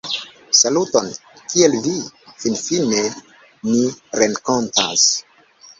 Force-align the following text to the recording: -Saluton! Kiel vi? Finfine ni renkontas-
-Saluton! 0.59 1.11
Kiel 1.51 1.77
vi? 1.89 1.93
Finfine 2.47 3.05
ni 3.71 3.87
renkontas- 4.23 5.09